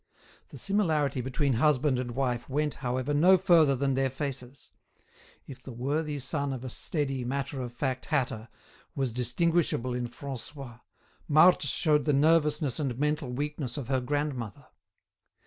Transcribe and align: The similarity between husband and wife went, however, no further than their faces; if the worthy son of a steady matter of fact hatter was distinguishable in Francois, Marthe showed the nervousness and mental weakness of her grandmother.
The 0.49 0.57
similarity 0.57 1.21
between 1.21 1.53
husband 1.53 1.99
and 1.99 2.15
wife 2.15 2.49
went, 2.49 2.73
however, 2.81 3.13
no 3.13 3.37
further 3.37 3.75
than 3.75 3.93
their 3.93 4.09
faces; 4.09 4.71
if 5.45 5.61
the 5.61 5.71
worthy 5.71 6.17
son 6.17 6.53
of 6.53 6.63
a 6.63 6.69
steady 6.71 7.23
matter 7.23 7.61
of 7.61 7.71
fact 7.71 8.05
hatter 8.07 8.49
was 8.95 9.13
distinguishable 9.13 9.93
in 9.93 10.07
Francois, 10.07 10.79
Marthe 11.27 11.61
showed 11.61 12.05
the 12.05 12.13
nervousness 12.13 12.79
and 12.79 12.97
mental 12.97 13.29
weakness 13.29 13.77
of 13.77 13.89
her 13.89 14.01
grandmother. 14.01 14.65